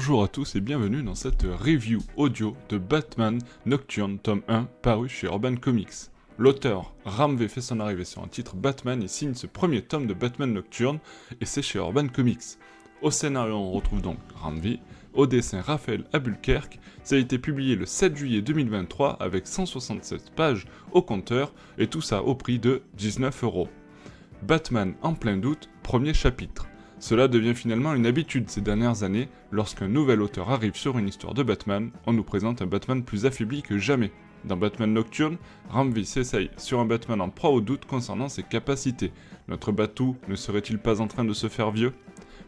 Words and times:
Bonjour 0.00 0.22
à 0.24 0.28
tous 0.28 0.56
et 0.56 0.62
bienvenue 0.62 1.02
dans 1.02 1.14
cette 1.14 1.42
review 1.42 2.00
audio 2.16 2.56
de 2.70 2.78
Batman 2.78 3.38
Nocturne 3.66 4.18
tome 4.18 4.40
1 4.48 4.66
paru 4.80 5.10
chez 5.10 5.26
Urban 5.26 5.56
Comics. 5.56 6.08
L'auteur 6.38 6.94
Ram 7.04 7.36
V 7.36 7.48
fait 7.48 7.60
son 7.60 7.80
arrivée 7.80 8.06
sur 8.06 8.24
un 8.24 8.26
titre 8.26 8.56
Batman 8.56 9.02
et 9.02 9.08
signe 9.08 9.34
ce 9.34 9.46
premier 9.46 9.82
tome 9.82 10.06
de 10.06 10.14
Batman 10.14 10.54
Nocturne 10.54 11.00
et 11.42 11.44
c'est 11.44 11.60
chez 11.60 11.78
Urban 11.78 12.08
Comics. 12.08 12.56
Au 13.02 13.10
scénario 13.10 13.52
on 13.52 13.72
retrouve 13.72 14.00
donc 14.00 14.16
Ram 14.36 14.58
V, 14.58 14.78
au 15.12 15.26
dessin 15.26 15.60
Raphaël 15.60 16.06
Abulkerk, 16.14 16.80
ça 17.04 17.16
a 17.16 17.18
été 17.18 17.38
publié 17.38 17.76
le 17.76 17.84
7 17.84 18.16
juillet 18.16 18.40
2023 18.40 19.18
avec 19.20 19.46
167 19.46 20.30
pages 20.34 20.64
au 20.92 21.02
compteur 21.02 21.52
et 21.76 21.88
tout 21.88 22.00
ça 22.00 22.22
au 22.22 22.34
prix 22.34 22.58
de 22.58 22.80
19 22.94 23.44
euros. 23.44 23.68
Batman 24.44 24.94
en 25.02 25.12
plein 25.12 25.36
doute, 25.36 25.68
premier 25.82 26.14
chapitre. 26.14 26.69
Cela 27.00 27.28
devient 27.28 27.54
finalement 27.54 27.94
une 27.94 28.04
habitude 28.04 28.50
ces 28.50 28.60
dernières 28.60 29.04
années, 29.04 29.30
lorsqu'un 29.50 29.88
nouvel 29.88 30.20
auteur 30.20 30.50
arrive 30.50 30.76
sur 30.76 30.98
une 30.98 31.08
histoire 31.08 31.32
de 31.32 31.42
Batman, 31.42 31.90
on 32.06 32.12
nous 32.12 32.22
présente 32.22 32.60
un 32.60 32.66
Batman 32.66 33.02
plus 33.02 33.24
affaibli 33.24 33.62
que 33.62 33.78
jamais. 33.78 34.12
Dans 34.44 34.58
Batman 34.58 34.92
Nocturne, 34.92 35.38
Ramvi 35.70 36.04
s'essaye 36.04 36.50
sur 36.58 36.78
un 36.78 36.84
Batman 36.84 37.22
en 37.22 37.30
proie 37.30 37.50
au 37.50 37.62
doute 37.62 37.86
concernant 37.86 38.28
ses 38.28 38.42
capacités. 38.42 39.12
Notre 39.48 39.72
Batou 39.72 40.16
ne 40.28 40.34
serait-il 40.34 40.78
pas 40.78 41.00
en 41.00 41.06
train 41.06 41.24
de 41.24 41.32
se 41.32 41.48
faire 41.48 41.70
vieux? 41.70 41.94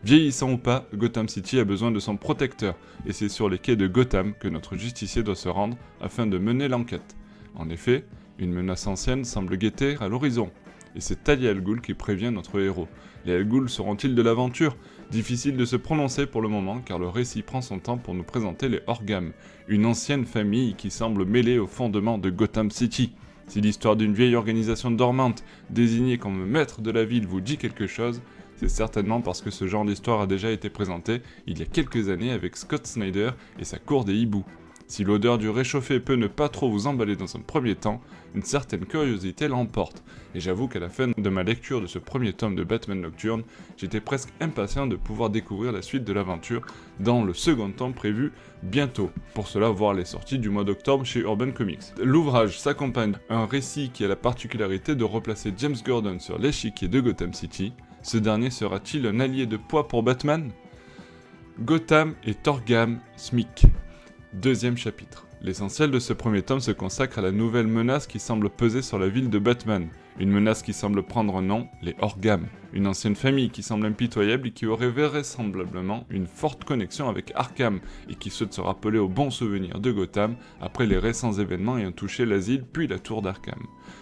Vieillissant 0.05 0.53
ou 0.53 0.59
pas, 0.59 0.87
Gotham 0.95 1.31
City 1.31 1.59
a 1.59 1.65
besoin 1.65 1.91
de 1.91 1.99
son 1.99 2.19
protecteur, 2.19 2.75
et 3.07 3.13
c'est 3.13 3.31
sur 3.31 3.49
les 3.49 3.59
quais 3.59 3.77
de 3.77 3.87
Gotham 3.87 4.35
que 4.35 4.49
notre 4.49 4.77
justicier 4.77 5.23
doit 5.23 5.35
se 5.35 5.49
rendre 5.49 5.79
afin 6.03 6.27
de 6.27 6.37
mener 6.37 6.69
l'enquête. 6.69 7.17
En 7.55 7.71
effet, 7.71 8.05
une 8.39 8.53
menace 8.53 8.87
ancienne 8.87 9.25
semble 9.25 9.57
guetter 9.57 9.97
à 10.01 10.09
l'horizon, 10.09 10.51
et 10.95 11.01
c'est 11.01 11.25
Talia 11.25 11.51
Al 11.51 11.61
Ghul 11.61 11.81
qui 11.81 11.95
prévient 11.95 12.31
notre 12.31 12.61
héros. 12.61 12.89
Les 13.25 13.35
Al 13.35 13.45
Ghul 13.45 13.69
seront-ils 13.69 14.15
de 14.15 14.23
l'aventure? 14.23 14.77
Difficile 15.11 15.57
de 15.57 15.65
se 15.65 15.77
prononcer 15.77 16.27
pour 16.27 16.43
le 16.43 16.49
moment 16.49 16.81
car 16.81 16.99
le 16.99 17.09
récit 17.09 17.43
prend 17.43 17.61
son 17.61 17.79
temps 17.79 17.99
pour 17.99 18.15
nous 18.15 18.23
présenter 18.23 18.69
les 18.69 18.81
Orgam, 18.87 19.33
une 19.69 19.87
ancienne 19.87 20.25
famille 20.25 20.75
qui 20.75 20.91
semble 20.91 21.25
mêlée 21.25 21.59
au 21.59 21.67
fondement 21.67 22.19
de 22.19 22.31
Gotham 22.31 22.71
City. 22.71 23.13
Si 23.47 23.61
l'histoire 23.61 23.97
d'une 23.97 24.15
vieille 24.15 24.37
organisation 24.37 24.91
dormante 24.91 25.45
désignée 25.71 26.19
comme 26.19 26.47
maître 26.47 26.81
de 26.81 26.91
la 26.91 27.05
ville 27.05 27.27
vous 27.27 27.41
dit 27.41 27.59
quelque 27.59 27.87
chose, 27.87 28.23
c'est 28.57 28.69
certainement 28.69 29.21
parce 29.21 29.43
que 29.43 29.51
ce 29.51 29.67
genre 29.67 29.85
d'histoire 29.85 30.21
a 30.21 30.27
déjà 30.27 30.51
été 30.51 30.71
présenté 30.71 31.21
il 31.47 31.59
y 31.59 31.63
a 31.63 31.67
quelques 31.67 32.09
années 32.09 32.31
avec 32.31 32.57
Scott 32.57 32.87
Snyder 32.87 33.31
et 33.59 33.65
sa 33.65 33.79
cour 33.79 34.05
des 34.05 34.15
hiboux. 34.15 34.45
Si 34.93 35.05
l'odeur 35.05 35.39
du 35.39 35.49
réchauffé 35.49 36.01
peut 36.01 36.17
ne 36.17 36.27
pas 36.27 36.51
trop 36.51 36.71
vous 36.71 36.87
emballer 36.87 37.17
dans 37.17 37.35
un 37.35 37.41
premier 37.41 37.77
temps, 37.77 38.03
une 38.35 38.43
certaine 38.43 38.85
curiosité 38.85 39.49
l'emporte, 39.49 40.05
et 40.35 40.41
j'avoue 40.41 40.69
qu'à 40.69 40.81
la 40.81 40.91
fin 40.91 41.09
de 41.17 41.31
ma 41.31 41.43
lecture 41.43 41.81
de 41.81 41.87
ce 41.87 41.99
premier 41.99 42.35
tome 42.35 42.57
de 42.57 42.63
Batman 42.63 43.01
Nocturne, 43.01 43.43
j'étais 43.79 44.03
presque 44.03 44.29
impatient 44.43 44.87
de 44.87 44.97
pouvoir 44.97 45.31
découvrir 45.31 45.73
la 45.73 45.81
suite 45.81 46.05
de 46.05 46.13
l'aventure 46.13 46.61
dans 47.01 47.25
le 47.25 47.33
second 47.33 47.71
tome 47.71 47.95
prévu 47.95 48.33
bientôt, 48.63 49.11
pour 49.33 49.49
cela 49.49 49.71
voir 49.71 49.95
les 49.95 50.05
sorties 50.05 50.39
du 50.39 50.51
mois 50.51 50.65
d'octobre 50.65 51.07
chez 51.07 51.21
Urban 51.21 51.53
Comics. 51.53 51.95
L'ouvrage 51.99 52.61
s'accompagne 52.61 53.15
d'un 53.31 53.47
récit 53.47 53.89
qui 53.95 54.05
a 54.05 54.09
la 54.09 54.17
particularité 54.17 54.95
de 54.95 55.05
replacer 55.05 55.55
James 55.57 55.77
Gordon 55.87 56.19
sur 56.19 56.39
l'échiquier 56.39 56.89
de 56.89 57.01
Gotham 57.01 57.33
City. 57.33 57.73
Ce 58.03 58.19
dernier 58.19 58.51
sera-t-il 58.51 59.07
un 59.07 59.21
allié 59.21 59.47
de 59.47 59.57
poids 59.57 59.89
pour 59.89 60.03
Batman? 60.03 60.51
Gotham 61.61 62.15
et 62.27 62.35
Torgam 62.35 62.99
Smick. 63.17 63.65
Deuxième 64.33 64.79
chapitre. 64.79 65.27
L'essentiel 65.43 65.91
de 65.91 65.99
ce 65.99 66.15
premier 66.15 66.41
tome 66.41 66.61
se 66.61 66.71
consacre 66.71 67.19
à 67.19 67.23
la 67.23 67.33
nouvelle 67.33 67.67
menace 67.67 68.07
qui 68.07 68.19
semble 68.19 68.49
peser 68.49 68.81
sur 68.81 68.99
la 68.99 69.09
ville 69.09 69.29
de 69.29 69.39
Batman. 69.39 69.89
Une 70.19 70.31
menace 70.31 70.63
qui 70.63 70.75
semble 70.75 71.03
prendre 71.03 71.41
nom, 71.41 71.69
les 71.81 71.97
Orgam. 72.01 72.47
Une 72.75 72.87
ancienne 72.87 73.17
famille 73.17 73.49
qui 73.49 73.63
semble 73.63 73.87
impitoyable 73.87 74.49
et 74.49 74.51
qui 74.51 74.67
aurait 74.67 74.91
vraisemblablement 74.91 76.07
une 76.11 76.27
forte 76.27 76.65
connexion 76.65 77.09
avec 77.09 77.33
Arkham 77.35 77.81
et 78.11 78.15
qui 78.15 78.29
souhaite 78.29 78.53
se 78.53 78.61
rappeler 78.61 78.99
aux 78.99 79.09
bons 79.09 79.31
souvenirs 79.31 79.81
de 79.81 79.91
Gotham 79.91 80.37
après 80.61 80.85
les 80.85 80.99
récents 80.99 81.33
événements 81.33 81.79
ayant 81.79 81.93
touché 81.93 82.27
l'asile 82.27 82.65
puis 82.71 82.87
la 82.89 82.99
tour 82.99 83.23
d'Arkham. 83.23 83.59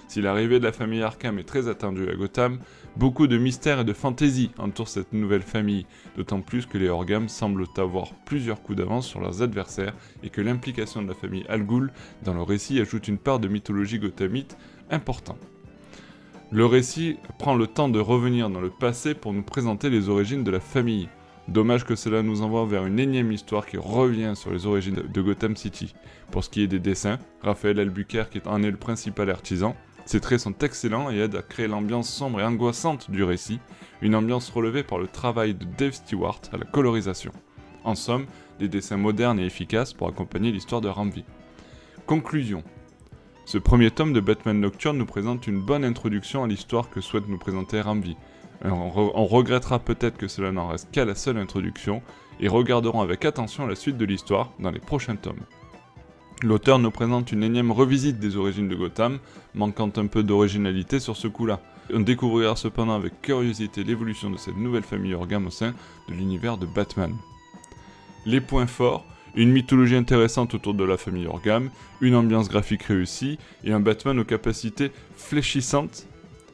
Si 0.08 0.20
l'arrivée 0.20 0.58
de 0.58 0.64
la 0.64 0.72
famille 0.72 1.02
Arkham 1.02 1.38
est 1.38 1.44
très 1.44 1.68
attendue 1.68 2.08
à 2.08 2.14
Gotham, 2.16 2.58
beaucoup 2.96 3.28
de 3.28 3.38
mystères 3.38 3.80
et 3.80 3.84
de 3.84 3.92
fantaisie 3.92 4.50
entourent 4.58 4.88
cette 4.88 5.12
nouvelle 5.12 5.42
famille, 5.42 5.86
d'autant 6.16 6.40
plus 6.40 6.66
que 6.66 6.78
les 6.78 6.88
Orgam 6.88 7.28
semblent 7.28 7.66
avoir 7.76 8.14
plusieurs 8.24 8.62
coups 8.62 8.78
d'avance 8.78 9.06
sur 9.06 9.20
leurs 9.20 9.42
adversaires 9.42 9.94
et 10.24 10.30
que 10.30 10.40
l'implication 10.40 11.02
de 11.02 11.08
la 11.08 11.14
famille 11.14 11.44
Al 11.48 11.64
Ghul 11.64 11.92
dans 12.24 12.34
le 12.34 12.42
récit 12.42 12.80
ajoute 12.80 13.06
une 13.06 13.18
part 13.18 13.38
de 13.38 13.46
mythologie 13.46 14.00
gothamite 14.00 14.56
importante. 14.90 15.38
Le 16.52 16.66
récit 16.66 17.16
prend 17.38 17.54
le 17.54 17.68
temps 17.68 17.88
de 17.88 18.00
revenir 18.00 18.50
dans 18.50 18.60
le 18.60 18.70
passé 18.70 19.14
pour 19.14 19.32
nous 19.32 19.42
présenter 19.44 19.88
les 19.88 20.08
origines 20.08 20.42
de 20.42 20.50
la 20.50 20.58
famille. 20.58 21.08
Dommage 21.46 21.84
que 21.84 21.94
cela 21.94 22.22
nous 22.22 22.42
envoie 22.42 22.66
vers 22.66 22.86
une 22.86 22.98
énième 22.98 23.30
histoire 23.30 23.66
qui 23.66 23.76
revient 23.76 24.32
sur 24.34 24.50
les 24.50 24.66
origines 24.66 25.02
de 25.12 25.22
Gotham 25.22 25.56
City. 25.56 25.94
Pour 26.32 26.42
ce 26.42 26.50
qui 26.50 26.62
est 26.62 26.66
des 26.66 26.80
dessins, 26.80 27.20
Raphaël 27.40 27.78
Albuquerque 27.78 28.40
en 28.46 28.64
est 28.64 28.70
le 28.70 28.76
principal 28.76 29.30
artisan, 29.30 29.76
ces 30.06 30.18
traits 30.18 30.40
sont 30.40 30.58
excellents 30.58 31.08
et 31.08 31.18
aident 31.18 31.36
à 31.36 31.42
créer 31.42 31.68
l'ambiance 31.68 32.08
sombre 32.08 32.40
et 32.40 32.44
angoissante 32.44 33.12
du 33.12 33.22
récit, 33.22 33.60
une 34.02 34.16
ambiance 34.16 34.50
relevée 34.50 34.82
par 34.82 34.98
le 34.98 35.06
travail 35.06 35.54
de 35.54 35.64
Dave 35.78 35.92
Stewart 35.92 36.40
à 36.52 36.56
la 36.56 36.64
colorisation. 36.64 37.30
En 37.84 37.94
somme, 37.94 38.26
des 38.58 38.68
dessins 38.68 38.96
modernes 38.96 39.38
et 39.38 39.46
efficaces 39.46 39.92
pour 39.92 40.08
accompagner 40.08 40.50
l'histoire 40.50 40.80
de 40.80 40.88
Ramvi. 40.88 41.24
Conclusion. 42.06 42.64
Ce 43.50 43.58
premier 43.58 43.90
tome 43.90 44.12
de 44.12 44.20
Batman 44.20 44.60
Nocturne 44.60 44.96
nous 44.96 45.06
présente 45.06 45.48
une 45.48 45.60
bonne 45.60 45.84
introduction 45.84 46.44
à 46.44 46.46
l'histoire 46.46 46.88
que 46.88 47.00
souhaite 47.00 47.26
nous 47.26 47.36
présenter 47.36 47.80
Ramvi. 47.80 48.16
On, 48.62 49.26
regrettera 49.26 49.80
peut-être 49.80 50.18
que 50.18 50.28
cela 50.28 50.52
n'en 50.52 50.68
reste 50.68 50.88
qu'à 50.92 51.04
la 51.04 51.16
seule 51.16 51.36
introduction, 51.36 52.00
et 52.38 52.46
regarderons 52.46 53.00
avec 53.00 53.24
attention 53.24 53.66
la 53.66 53.74
suite 53.74 53.96
de 53.96 54.04
l'histoire 54.04 54.52
dans 54.60 54.70
les 54.70 54.78
prochains 54.78 55.16
tomes. 55.16 55.40
L'auteur 56.44 56.78
nous 56.78 56.92
présente 56.92 57.32
une 57.32 57.42
énième 57.42 57.72
revisite 57.72 58.20
des 58.20 58.36
origines 58.36 58.68
de 58.68 58.76
Gotham, 58.76 59.18
manquant 59.56 59.90
un 59.96 60.06
peu 60.06 60.22
d'originalité 60.22 61.00
sur 61.00 61.16
ce 61.16 61.26
coup-là. 61.26 61.58
On 61.92 61.98
découvrira 61.98 62.54
cependant 62.54 62.94
avec 62.94 63.20
curiosité 63.20 63.82
l'évolution 63.82 64.30
de 64.30 64.36
cette 64.36 64.58
nouvelle 64.58 64.84
famille 64.84 65.14
Orgam 65.14 65.48
au 65.48 65.50
sein 65.50 65.74
de 66.08 66.14
l'univers 66.14 66.56
de 66.56 66.66
Batman. 66.66 67.16
Les 68.26 68.40
points 68.40 68.68
forts, 68.68 69.04
une 69.34 69.50
mythologie 69.50 69.96
intéressante 69.96 70.54
autour 70.54 70.74
de 70.74 70.84
la 70.84 70.96
famille 70.96 71.26
Orgam, 71.26 71.70
une 72.00 72.14
ambiance 72.14 72.48
graphique 72.48 72.84
réussie 72.84 73.38
et 73.64 73.72
un 73.72 73.80
Batman 73.80 74.18
aux 74.18 74.24
capacités 74.24 74.90
fléchissantes. 75.16 76.06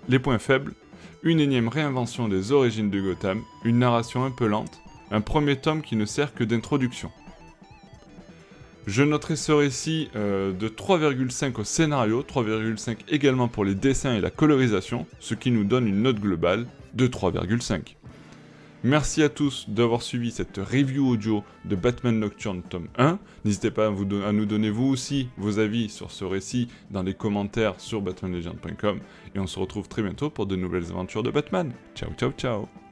Les 0.08 0.18
points 0.18 0.38
faibles, 0.38 0.74
une 1.22 1.40
énième 1.40 1.68
réinvention 1.68 2.28
des 2.28 2.52
origines 2.52 2.90
de 2.90 3.00
Gotham, 3.00 3.42
une 3.64 3.78
narration 3.78 4.24
un 4.24 4.30
peu 4.30 4.46
lente, 4.46 4.80
un 5.10 5.20
premier 5.20 5.56
tome 5.56 5.82
qui 5.82 5.96
ne 5.96 6.04
sert 6.04 6.34
que 6.34 6.44
d'introduction. 6.44 7.10
Je 8.86 9.02
noterai 9.02 9.34
ce 9.34 9.50
récit 9.50 10.08
euh, 10.14 10.52
de 10.52 10.68
3,5 10.68 11.60
au 11.60 11.64
scénario, 11.64 12.22
3,5 12.22 12.98
également 13.08 13.48
pour 13.48 13.64
les 13.64 13.74
dessins 13.74 14.14
et 14.14 14.20
la 14.20 14.30
colorisation, 14.30 15.06
ce 15.18 15.34
qui 15.34 15.50
nous 15.50 15.64
donne 15.64 15.88
une 15.88 16.02
note 16.02 16.20
globale 16.20 16.66
de 16.94 17.08
3,5. 17.08 17.96
Merci 18.86 19.24
à 19.24 19.28
tous 19.28 19.68
d'avoir 19.68 20.00
suivi 20.00 20.30
cette 20.30 20.58
review 20.58 21.08
audio 21.08 21.42
de 21.64 21.74
Batman 21.74 22.20
Nocturne 22.20 22.62
tome 22.62 22.86
1. 22.98 23.18
N'hésitez 23.44 23.72
pas 23.72 23.88
à, 23.88 23.90
nous 23.90 24.46
donner 24.46 24.70
vous 24.70 24.86
aussi 24.86 25.28
vos 25.36 25.58
avis 25.58 25.88
sur 25.88 26.12
ce 26.12 26.24
récit 26.24 26.68
dans 26.92 27.02
les 27.02 27.12
commentaires 27.12 27.80
sur 27.80 28.00
batmanlegend.com 28.00 29.00
et 29.34 29.40
on 29.40 29.48
se 29.48 29.58
retrouve 29.58 29.88
très 29.88 30.02
bientôt 30.02 30.30
pour 30.30 30.46
de 30.46 30.54
nouvelles 30.54 30.92
aventures 30.92 31.24
de 31.24 31.32
Batman. 31.32 31.72
Ciao 31.96 32.12
ciao 32.16 32.30
ciao 32.30 32.85